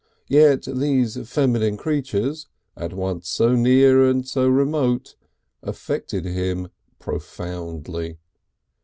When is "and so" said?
4.03-4.47